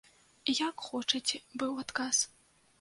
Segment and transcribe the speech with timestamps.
[0.67, 2.27] Як хочаце, быў адказ.